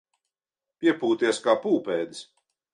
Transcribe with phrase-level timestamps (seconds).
[0.85, 2.27] Piepūties kā pūpēdis.